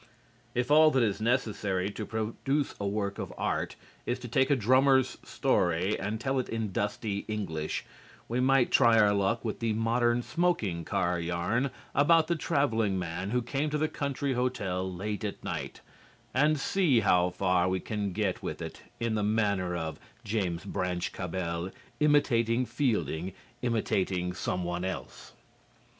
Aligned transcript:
If 0.55 0.71
all 0.71 0.89
that 0.89 1.03
is 1.03 1.21
necessary 1.21 1.91
to 1.91 2.07
produce 2.07 2.73
a 2.79 2.87
work 2.87 3.19
of 3.19 3.31
art 3.37 3.75
is 4.07 4.17
to 4.17 4.27
take 4.27 4.49
a 4.49 4.55
drummer's 4.55 5.19
story 5.23 5.95
and 5.99 6.19
tell 6.19 6.39
it 6.39 6.49
in 6.49 6.71
dusty 6.71 7.19
English, 7.27 7.85
we 8.27 8.39
might 8.39 8.71
try 8.71 8.97
our 8.97 9.13
luck 9.13 9.45
with 9.45 9.59
the 9.59 9.73
modern 9.73 10.23
smoking 10.23 10.83
car 10.85 11.19
yarn 11.19 11.69
about 11.93 12.25
the 12.25 12.35
traveling 12.35 12.97
man 12.97 13.29
who 13.29 13.43
came 13.43 13.69
to 13.69 13.77
the 13.77 13.87
country 13.87 14.33
hotel 14.33 14.91
late 14.91 15.23
at 15.23 15.43
night, 15.43 15.81
and 16.33 16.59
see 16.59 17.01
how 17.01 17.29
far 17.29 17.69
we 17.69 17.79
can 17.79 18.11
get 18.11 18.41
with 18.41 18.59
it 18.59 18.81
in 18.99 19.13
the 19.13 19.21
manner 19.21 19.75
of 19.75 19.99
James 20.23 20.65
Branch 20.65 21.13
Cabell 21.13 21.69
imitating 21.99 22.65
Fielding 22.65 23.33
imitating 23.61 24.33
someone 24.33 24.83
else. 24.83 25.33